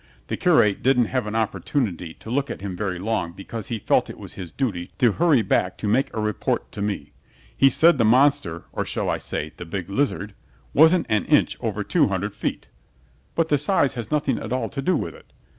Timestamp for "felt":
3.77-4.09